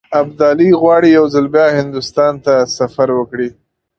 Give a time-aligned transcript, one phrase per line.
[0.21, 3.49] ابدالي غواړي یو ځل بیا هندوستان ته سفر وکړي.